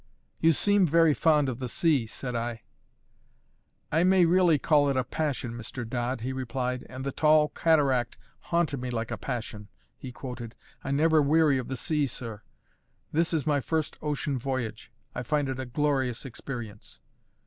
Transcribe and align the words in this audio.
"You 0.39 0.51
seem 0.51 0.87
very 0.87 1.13
fond 1.13 1.47
of 1.47 1.59
the 1.59 1.69
sea," 1.69 2.07
said 2.07 2.33
I. 2.35 2.63
"I 3.91 4.03
may 4.03 4.25
really 4.25 4.57
call 4.57 4.89
it 4.89 4.97
a 4.97 5.03
passion, 5.03 5.51
Mr. 5.53 5.87
Dodd," 5.87 6.21
he 6.21 6.33
replied. 6.33 6.83
"And 6.89 7.03
the 7.05 7.11
tall 7.11 7.49
cataract 7.49 8.17
haunted 8.39 8.81
me 8.81 8.89
like 8.89 9.11
a 9.11 9.17
passion," 9.19 9.67
he 9.95 10.11
quoted. 10.11 10.55
"I 10.83 10.89
never 10.89 11.21
weary 11.21 11.59
of 11.59 11.67
the 11.67 11.77
sea, 11.77 12.07
sir. 12.07 12.41
This 13.11 13.31
is 13.31 13.45
my 13.45 13.59
first 13.59 13.95
ocean 14.01 14.39
voyage. 14.39 14.91
I 15.13 15.21
find 15.21 15.47
it 15.47 15.59
a 15.59 15.67
glorious 15.67 16.25
experience." 16.25 16.99